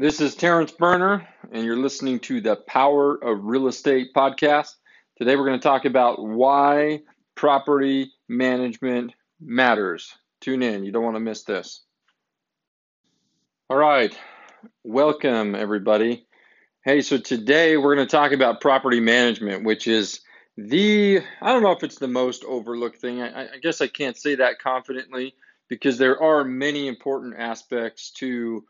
[0.00, 4.76] This is Terrence Berner, and you're listening to the Power of Real Estate podcast.
[5.16, 7.00] Today, we're going to talk about why
[7.34, 10.14] property management matters.
[10.40, 11.82] Tune in, you don't want to miss this.
[13.68, 14.16] All right,
[14.84, 16.28] welcome everybody.
[16.84, 20.20] Hey, so today we're going to talk about property management, which is
[20.56, 23.20] the, I don't know if it's the most overlooked thing.
[23.20, 25.34] I, I guess I can't say that confidently
[25.66, 28.64] because there are many important aspects to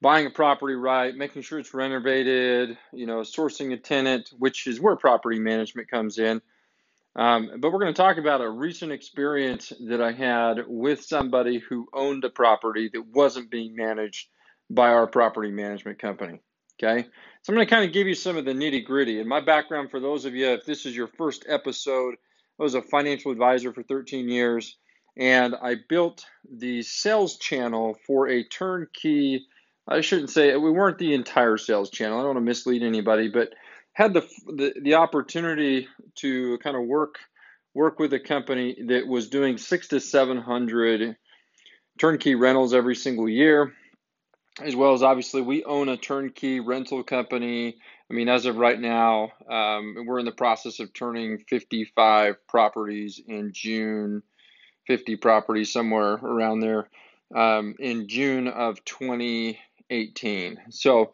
[0.00, 4.80] buying a property right, making sure it's renovated, you know, sourcing a tenant, which is
[4.80, 6.40] where property management comes in.
[7.16, 11.58] Um, but we're going to talk about a recent experience that I had with somebody
[11.58, 14.28] who owned a property that wasn't being managed
[14.70, 16.40] by our property management company.
[16.82, 17.02] Okay,
[17.42, 19.20] so I'm going to kind of give you some of the nitty gritty.
[19.20, 22.14] And my background for those of you, if this is your first episode,
[22.58, 24.78] I was a financial advisor for 13 years,
[25.16, 29.46] and I built the sales channel for a turnkey
[29.88, 32.18] I shouldn't say we weren't the entire sales channel.
[32.18, 33.52] I don't want to mislead anybody, but
[33.92, 37.16] had the the, the opportunity to kind of work
[37.74, 41.16] work with a company that was doing six to seven hundred
[41.98, 43.74] turnkey rentals every single year,
[44.62, 47.76] as well as obviously we own a turnkey rental company.
[48.10, 53.20] I mean, as of right now, um, we're in the process of turning 55 properties
[53.24, 54.22] in June,
[54.88, 56.88] 50 properties somewhere around there
[57.34, 59.58] um, in June of 20.
[59.90, 60.58] 18.
[60.70, 61.12] So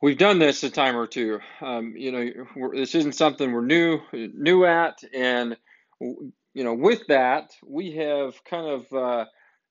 [0.00, 1.40] we've done this a time or two.
[1.60, 5.56] Um, you know, this isn't something we're new new at, and
[6.00, 9.24] you know, with that, we have kind of uh,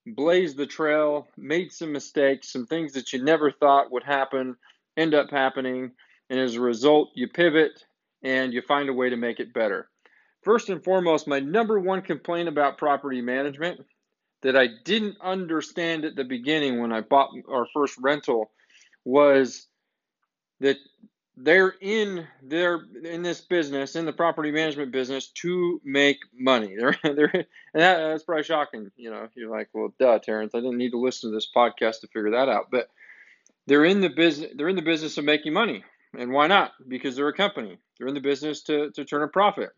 [0.05, 4.55] blazed the trail, made some mistakes, some things that you never thought would happen
[4.97, 5.91] end up happening,
[6.29, 7.85] and as a result, you pivot
[8.23, 9.89] and you find a way to make it better.
[10.43, 13.81] First and foremost, my number one complaint about property management
[14.42, 18.52] that I didn't understand at the beginning when I bought our first rental
[19.06, 19.67] was
[20.59, 20.78] that
[21.38, 26.75] they're in they're in this business in the property management business to make money.
[26.80, 30.59] They're they're and that, that's probably shocking you know you're like well duh terrence i
[30.59, 32.66] didn't need to listen to this podcast to figure that out.
[32.72, 32.90] But
[33.68, 35.84] they're in the business they're in the business of making money.
[36.18, 36.74] And why not?
[36.85, 37.78] Because they're a company.
[37.97, 39.69] They're in the business to, to turn a profit.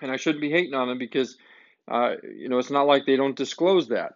[0.00, 1.36] And i shouldn't be hating on them because
[1.90, 4.12] uh, you know, it's not like they don't disclose that.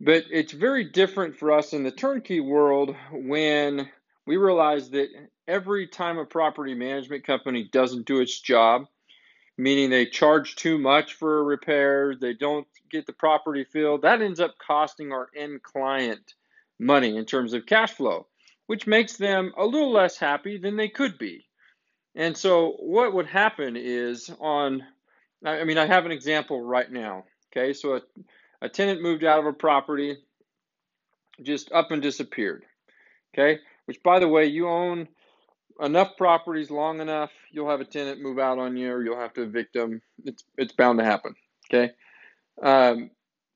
[0.00, 3.88] But it's very different for us in the turnkey world when
[4.26, 5.08] we realize that
[5.46, 8.86] every time a property management company doesn't do its job,
[9.56, 14.20] meaning they charge too much for a repair, they don't get the property filled, that
[14.20, 16.34] ends up costing our end client
[16.78, 18.26] money in terms of cash flow,
[18.66, 21.46] which makes them a little less happy than they could be.
[22.16, 24.82] And so, what would happen is on
[25.44, 27.24] I mean, I have an example right now.
[27.54, 28.00] Okay, so a,
[28.62, 30.16] a tenant moved out of a property,
[31.42, 32.64] just up and disappeared.
[33.34, 35.08] Okay, which by the way, you own
[35.80, 39.34] enough properties long enough, you'll have a tenant move out on you, or you'll have
[39.34, 40.00] to evict them.
[40.24, 41.34] It's it's bound to happen.
[41.72, 41.92] Okay,
[42.62, 43.10] um,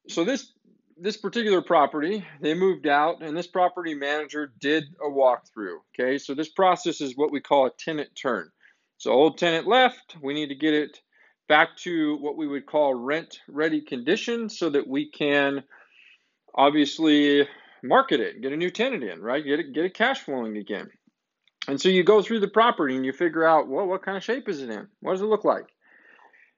[0.09, 0.53] so this
[1.01, 5.79] this particular property, they moved out, and this property manager did a walkthrough.
[5.99, 8.51] Okay, so this process is what we call a tenant turn.
[8.99, 11.01] So old tenant left, we need to get it
[11.49, 15.65] back to what we would call rent ready condition so that we can
[16.55, 17.49] obviously
[17.83, 19.45] market it, get a new tenant in, right?
[19.45, 20.91] Get it, get it cash flowing again.
[21.67, 24.25] And so you go through the property and you figure out, well, what kind of
[24.25, 24.89] shape is it in?
[25.01, 25.67] What does it look like?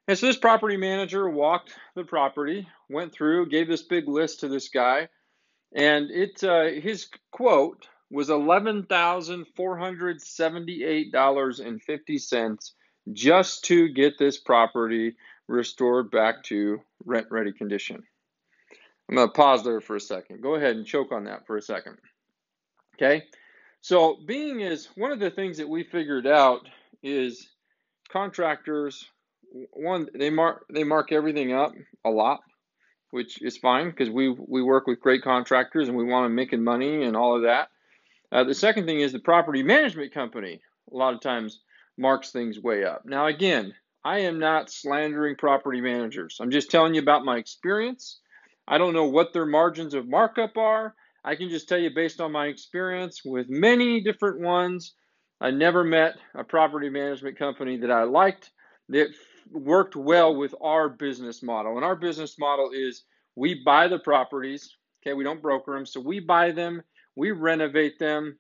[0.09, 4.49] And so this property manager walked the property, went through, gave this big list to
[4.49, 5.09] this guy,
[5.73, 12.75] and it uh, his quote was eleven thousand four hundred seventy-eight dollars and fifty cents
[13.13, 15.17] just to get this property
[15.49, 18.03] restored back to rent ready condition.
[19.09, 20.41] I'm going to pause there for a second.
[20.41, 21.97] Go ahead and choke on that for a second.
[22.95, 23.25] Okay?
[23.81, 26.69] So, being is one of the things that we figured out
[27.03, 27.49] is
[28.13, 29.09] contractors
[29.73, 31.73] one they mark they mark everything up
[32.05, 32.41] a lot,
[33.11, 36.63] which is fine because we we work with great contractors and we want them making
[36.63, 37.69] money and all of that.
[38.33, 40.61] Uh, the second thing is the property management company.
[40.93, 41.61] A lot of times
[42.01, 43.03] marks things way up.
[43.05, 43.75] Now, again,
[44.05, 46.39] I am not slandering property managers.
[46.41, 48.21] I'm just telling you about my experience.
[48.67, 50.95] I don't know what their margins of markup are.
[51.25, 54.95] I can just tell you based on my experience with many different ones.
[55.41, 58.51] I never met a property management company that I liked
[58.89, 59.09] that
[59.51, 61.77] worked well with our business model.
[61.77, 63.05] And our business model is
[63.37, 65.87] we buy the properties, okay, we don't broker them.
[65.87, 66.83] So we buy them,
[67.17, 68.39] we renovate them.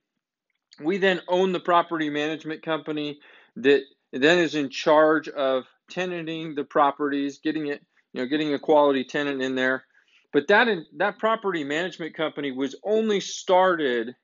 [0.82, 3.20] We then own the property management company
[3.56, 3.82] that
[4.12, 7.82] then is in charge of tenanting the properties, getting it,
[8.12, 9.84] you know, getting a quality tenant in there.
[10.32, 14.14] But that in, that property management company was only started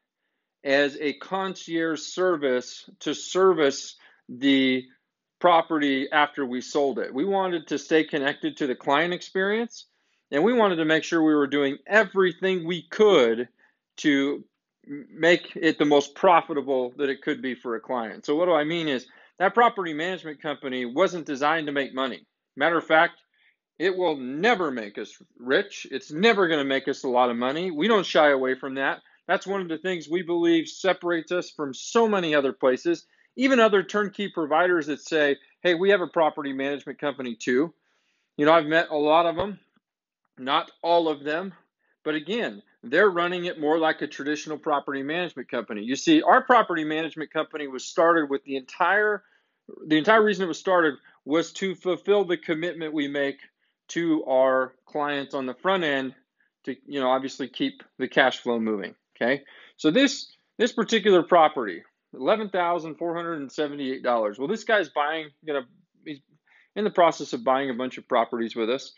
[0.64, 3.96] as a concierge service to service
[4.28, 4.84] the
[5.38, 7.12] property after we sold it.
[7.12, 9.86] We wanted to stay connected to the client experience
[10.30, 13.48] and we wanted to make sure we were doing everything we could
[13.98, 14.44] to
[14.86, 18.24] make it the most profitable that it could be for a client.
[18.24, 19.06] So, what do I mean is
[19.38, 22.26] that property management company wasn't designed to make money.
[22.56, 23.20] Matter of fact,
[23.78, 25.86] it will never make us rich.
[25.90, 27.70] It's never going to make us a lot of money.
[27.70, 29.02] We don't shy away from that.
[29.28, 33.06] That's one of the things we believe separates us from so many other places,
[33.36, 37.74] even other turnkey providers that say, hey, we have a property management company too.
[38.36, 39.58] You know, I've met a lot of them,
[40.38, 41.52] not all of them,
[42.04, 45.82] but again, they're running it more like a traditional property management company.
[45.82, 49.24] You see, our property management company was started with the entire
[49.86, 50.94] the entire reason it was started
[51.24, 53.40] was to fulfill the commitment we make
[53.88, 56.14] to our clients on the front end
[56.64, 59.42] to you know obviously keep the cash flow moving okay?
[59.76, 61.82] So this this particular property
[62.14, 65.66] $11,478 well this guy's buying gonna
[66.04, 66.20] he's
[66.76, 68.92] in the process of buying a bunch of properties with us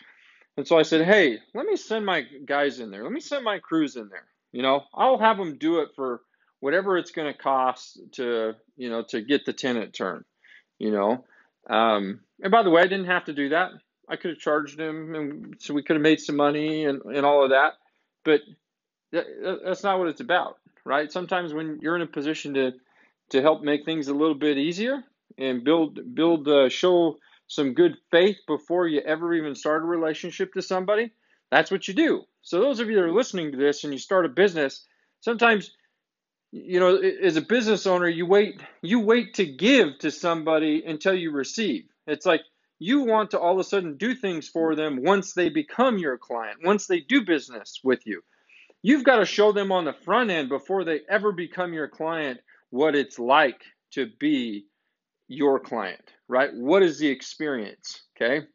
[0.58, 3.44] and so I said hey let me send my guys in there let me send
[3.44, 6.20] my crews in there you know I'll have them do it for
[6.60, 10.24] whatever it's going to cost to you know to get the tenant turn
[10.78, 11.24] you know
[11.70, 13.72] um, and by the way I didn't have to do that
[14.08, 17.26] I could have charged him, and so we could have made some money and, and
[17.26, 17.74] all of that.
[18.24, 18.40] But
[19.12, 19.26] that,
[19.64, 21.12] that's not what it's about, right?
[21.12, 22.72] Sometimes when you're in a position to
[23.30, 25.04] to help make things a little bit easier
[25.36, 27.18] and build build uh, show
[27.48, 31.12] some good faith before you ever even start a relationship to somebody,
[31.50, 32.24] that's what you do.
[32.42, 34.86] So those of you that are listening to this and you start a business,
[35.20, 35.72] sometimes
[36.52, 41.14] you know as a business owner you wait you wait to give to somebody until
[41.14, 41.84] you receive.
[42.06, 42.42] It's like
[42.78, 46.18] you want to all of a sudden do things for them once they become your
[46.18, 48.22] client, once they do business with you.
[48.82, 52.40] You've got to show them on the front end before they ever become your client
[52.70, 53.62] what it's like
[53.92, 54.66] to be
[55.28, 56.50] your client, right?
[56.52, 58.02] What is the experience?
[58.16, 58.46] Okay.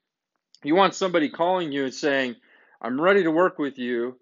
[0.63, 2.35] You want somebody calling you and saying,
[2.81, 4.17] I'm ready to work with you.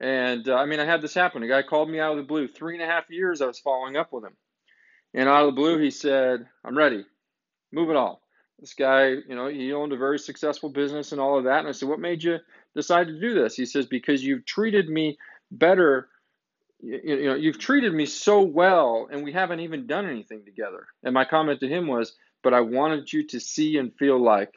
[0.00, 1.42] And uh, I mean, I had this happen.
[1.42, 2.48] A guy called me out of the blue.
[2.48, 4.36] Three and a half years I was following up with him.
[5.14, 7.04] And out of the blue, he said, I'm ready.
[7.72, 8.22] Move it all
[8.58, 11.60] this guy, you know, he owned a very successful business and all of that.
[11.60, 12.38] And I said, What made you
[12.74, 13.54] decide to do this?
[13.54, 15.18] He says, Because you've treated me
[15.50, 16.08] better.
[16.86, 20.86] You, you know, you've treated me so well, and we haven't even done anything together.
[21.02, 24.54] And my comment to him was, But I wanted you to see and feel like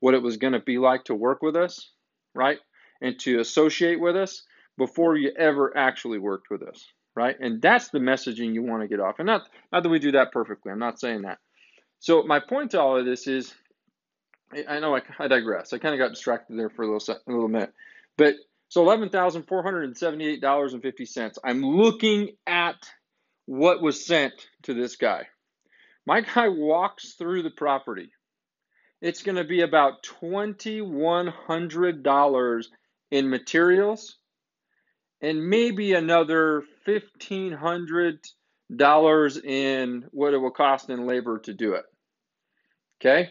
[0.00, 1.90] what it was going to be like to work with us,
[2.34, 2.58] right?
[3.02, 4.42] And to associate with us
[4.78, 6.86] before you ever actually worked with us,
[7.16, 7.36] right?
[7.40, 9.18] And that's the messaging you want to get off.
[9.18, 9.42] And not,
[9.72, 11.38] not that we do that perfectly, I'm not saying that
[12.00, 13.54] so my point to all of this is,
[14.68, 15.72] I know I, I digress.
[15.72, 17.72] I kind of got distracted there for a little a little minute,
[18.16, 18.34] but
[18.70, 21.38] so eleven thousand four hundred and seventy eight dollars and fifty cents.
[21.44, 22.76] I'm looking at
[23.46, 24.32] what was sent
[24.62, 25.26] to this guy.
[26.06, 28.12] My guy walks through the property.
[29.02, 32.70] It's going to be about twenty one hundred dollars
[33.10, 34.16] in materials,
[35.20, 38.20] and maybe another fifteen hundred
[38.74, 41.84] dollars in what it will cost in labor to do it.
[43.00, 43.30] Okay,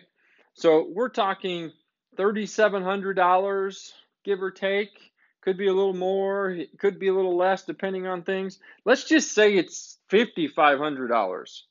[0.53, 1.71] so we're talking
[2.17, 3.91] $3,700,
[4.25, 5.08] give or take.
[5.49, 8.59] Could be a little more, it could be a little less depending on things.
[8.85, 11.61] Let's just say it's $5,500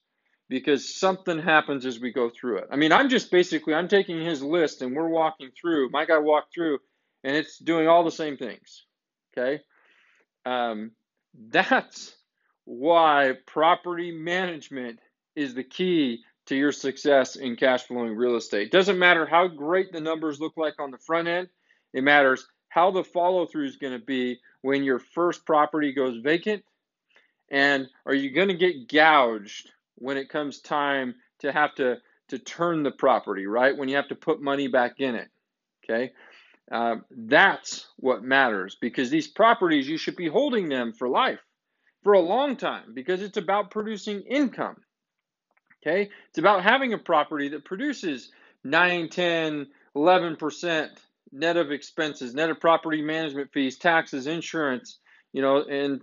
[0.49, 2.68] because something happens as we go through it.
[2.73, 5.90] I mean, I'm just basically I'm taking his list and we're walking through.
[5.90, 6.80] My guy walked through,
[7.23, 8.85] and it's doing all the same things.
[9.30, 9.62] Okay,
[10.44, 10.90] um,
[11.49, 12.16] that's
[12.64, 14.99] why property management
[15.37, 18.73] is the key to your success in cash flowing real estate.
[18.73, 21.47] Doesn't matter how great the numbers look like on the front end,
[21.94, 26.18] it matters how the follow through is going to be when your first property goes
[26.18, 26.64] vacant.
[27.50, 31.96] And are you going to get gouged when it comes time to have to,
[32.28, 33.76] to turn the property, right?
[33.76, 35.28] When you have to put money back in it.
[35.84, 36.12] Okay.
[36.70, 41.40] Uh, that's what matters because these properties, you should be holding them for life
[42.02, 44.76] for a long time because it's about producing income.
[45.82, 46.10] Okay?
[46.28, 48.30] It's about having a property that produces
[48.64, 50.88] 9, 10, 11%
[51.32, 54.99] net of expenses, net of property management fees, taxes, insurance,
[55.32, 56.00] you know, and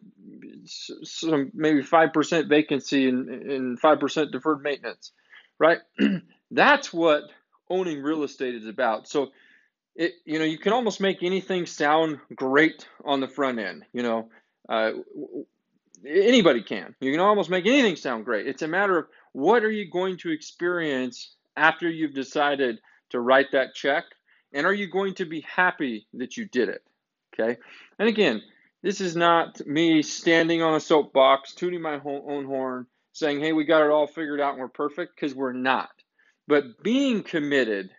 [0.66, 5.12] some maybe 5% vacancy and, and 5% deferred maintenance,
[5.60, 5.80] right?
[6.52, 7.24] That's what
[7.70, 9.08] owning real estate is about.
[9.08, 9.32] So,
[9.96, 13.86] it, you know, you can almost make anything sound great on the front end.
[13.94, 14.30] You know,
[14.70, 14.92] uh,
[16.06, 16.96] anybody can.
[17.00, 18.48] You can almost make anything sound great.
[18.48, 22.80] It's a matter of what are you going to experience after you've decided
[23.12, 24.06] to write that check?
[24.56, 26.82] And are you going to be happy that you did it?
[27.34, 27.60] Okay.
[28.00, 28.42] And again,
[28.82, 33.66] this is not me standing on a soapbox, tooting my own horn, saying, hey, we
[33.66, 35.90] got it all figured out and we're perfect, because we're not.
[36.48, 37.90] But being committed,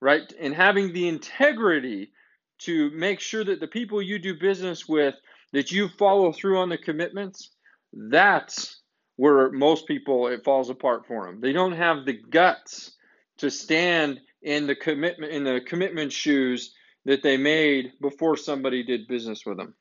[0.00, 2.12] right, and having the integrity
[2.60, 5.14] to make sure that the people you do business with,
[5.52, 7.50] that you follow through on the commitments,
[7.92, 8.80] that's
[9.16, 11.40] where most people it falls apart for them.
[11.40, 12.92] They don't have the guts
[13.38, 19.08] to stand in the commitment in the commitment shoes that they made before somebody did
[19.08, 19.74] business with them.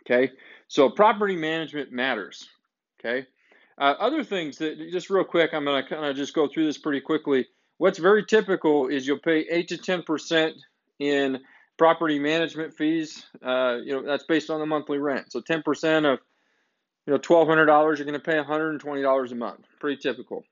[0.00, 0.32] Okay,
[0.68, 2.48] so property management matters.
[2.98, 3.26] Okay,
[3.78, 6.66] uh, other things that just real quick, I'm going to kind of just go through
[6.66, 7.46] this pretty quickly.
[7.78, 10.54] What's very typical is you'll pay eight to ten percent
[10.98, 11.40] in
[11.78, 13.24] property management fees.
[13.42, 15.32] Uh, you know that's based on the monthly rent.
[15.32, 16.18] So ten percent of
[17.06, 19.36] you know twelve hundred dollars, you're going to pay one hundred and twenty dollars a
[19.36, 19.66] month.
[19.80, 20.44] Pretty typical.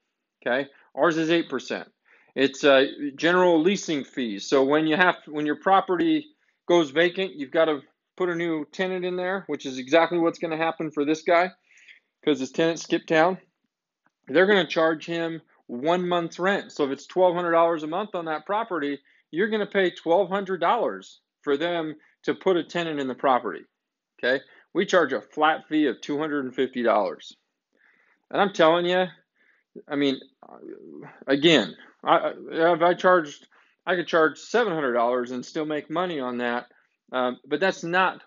[0.47, 1.89] Okay, ours is eight percent.
[2.39, 4.47] It's uh, general leasing fees.
[4.47, 6.29] So when you have when your property
[6.69, 7.81] goes vacant, you've got to
[8.17, 11.23] put a new tenant in there, which is exactly what's going to happen for this
[11.23, 11.51] guy
[12.21, 13.39] because his tenant skipped town.
[14.29, 16.71] They're going to charge him one month's rent.
[16.71, 19.01] So if it's $1,200 a month on that property,
[19.33, 23.65] you're going to pay $1,200 for them to put a tenant in the property.
[24.23, 24.45] Okay.
[24.75, 27.33] We charge a flat fee of $250.
[28.31, 29.07] And I'm telling you,
[29.89, 30.21] I mean,
[31.27, 31.75] again,
[32.05, 33.47] I, if I charged,
[33.87, 36.67] I could charge $700 and still make money on that
[37.13, 38.23] um, but that's not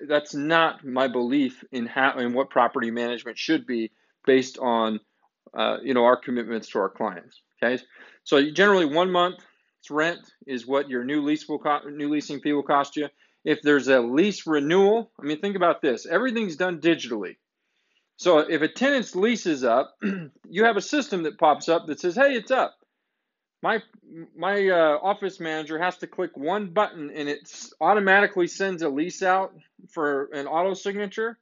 [0.00, 3.92] that's not my belief in how in what property management should be
[4.24, 4.98] based on
[5.54, 7.40] uh, you know our commitments to our clients.
[7.62, 7.82] Okay,
[8.24, 9.44] so generally one month's
[9.90, 13.08] rent is what your new lease will co- new leasing fee will cost you.
[13.44, 17.36] If there's a lease renewal, I mean think about this: everything's done digitally.
[18.16, 19.96] So if a tenant's lease is up,
[20.48, 22.76] you have a system that pops up that says, "Hey, it's up."
[23.62, 23.82] my
[24.36, 29.22] my uh, office manager has to click one button and it automatically sends a lease
[29.22, 29.52] out
[29.90, 31.38] for an auto signature.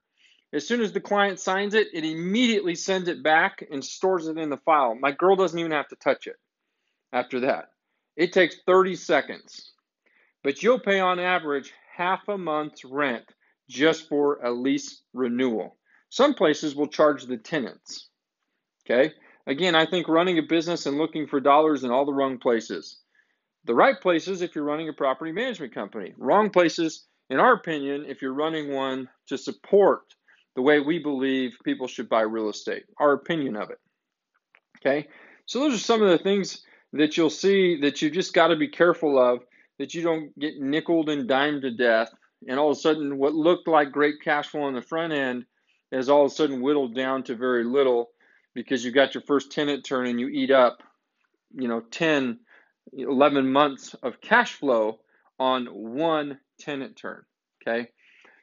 [0.53, 4.39] As soon as the client signs it, it immediately sends it back and stores it
[4.39, 4.95] in the file.
[4.95, 6.37] My girl doesn't even have to touch it
[7.13, 7.71] after that.
[8.17, 9.73] It takes 30 seconds.
[10.45, 13.25] But you'll pay on average half a month's rent
[13.69, 15.77] just for a lease renewal.
[16.15, 18.09] Some places will charge the tenants.
[18.87, 19.13] Okay?
[19.49, 23.01] Again, I think running a business and looking for dollars in all the wrong places.
[23.65, 26.15] The right places if you're running a property management company.
[26.17, 30.03] Wrong places, in our opinion, if you're running one to support
[30.55, 33.81] the way we believe people should buy real estate, our opinion of it.
[34.79, 35.09] Okay?
[35.47, 38.57] So those are some of the things that you'll see that you just got to
[38.57, 39.41] be careful of
[39.81, 42.15] that you don't get nickeled and dimed to death
[42.47, 45.45] and all of a sudden what looked like great cash flow on the front end
[45.99, 48.11] is all of a sudden whittled down to very little
[48.55, 50.83] because you've got your first tenant turn and you eat up,
[51.55, 52.39] you know, 10,
[52.93, 55.01] 11 months of cash flow
[55.39, 57.25] on one tenant turn.
[57.63, 57.89] Okay.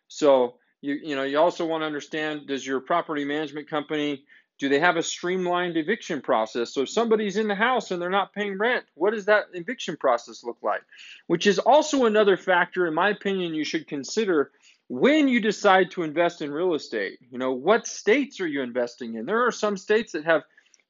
[0.08, 4.24] So you, you know, you also want to understand, does your property management company,
[4.60, 6.74] do they have a streamlined eviction process?
[6.74, 9.98] So if somebody's in the house and they're not paying rent, what does that eviction
[9.98, 10.82] process look like?
[11.28, 14.52] Which is also another factor, in my opinion, you should consider
[14.92, 19.16] when you decide to invest in real estate, you know, what states are you investing
[19.16, 19.26] in?
[19.26, 20.42] There are some states that have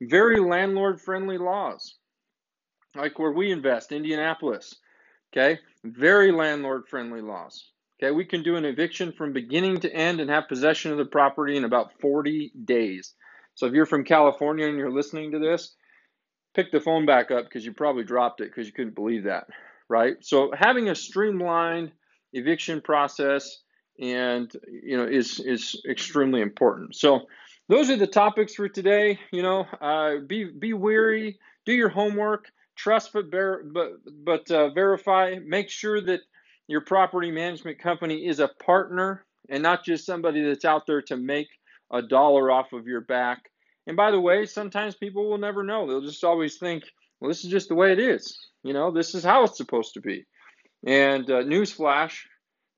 [0.02, 2.00] very landlord friendly laws,
[2.96, 4.74] like where we invest, Indianapolis.
[5.32, 7.64] Okay, very landlord friendly laws.
[8.02, 11.06] Okay, we can do an eviction from beginning to end and have possession of the
[11.06, 13.14] property in about 40 days.
[13.54, 15.76] So if you're from California and you're listening to this,
[16.56, 19.46] pick the phone back up because you probably dropped it because you couldn't believe that,
[19.88, 20.16] right?
[20.22, 21.92] So having a streamlined
[22.34, 23.60] eviction process
[24.02, 26.96] and you know is is extremely important.
[26.96, 27.28] So
[27.70, 29.20] those are the topics for today.
[29.32, 33.92] You know, uh, be be weary, do your homework, trust but but
[34.26, 35.36] but uh, verify.
[35.46, 36.22] Make sure that
[36.68, 41.18] your property management company is a partner and not just somebody that's out there to
[41.18, 41.50] make
[41.92, 43.50] a dollar off of your back.
[43.88, 45.86] And by the way, sometimes people will never know.
[45.86, 46.84] They'll just always think,
[47.20, 48.38] well, this is just the way it is.
[48.64, 50.26] You know, this is how it's supposed to be.
[50.86, 52.20] And uh, newsflash,